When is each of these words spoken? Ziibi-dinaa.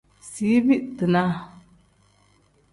Ziibi-dinaa. 0.31 1.33